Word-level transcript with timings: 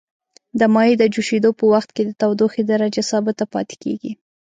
د 0.59 0.61
مایع 0.73 0.93
د 0.99 1.03
جوشیدو 1.13 1.49
په 1.59 1.65
وقت 1.73 1.89
کې 1.95 2.03
د 2.05 2.11
تودوخې 2.21 2.61
درجه 2.71 3.01
ثابته 3.11 3.45
پاتې 3.53 3.75
کیږي. 3.83 4.11